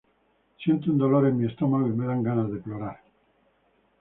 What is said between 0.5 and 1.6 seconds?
Siento un dolor en mi